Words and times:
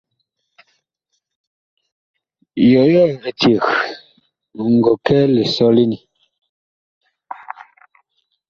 Yɔyɔɔ 2.71 3.11
eceg 3.29 3.63
ɔ 4.59 4.63
ngɔ 4.75 4.93
kɛ 5.05 5.17
lisɔlene? 5.35 5.97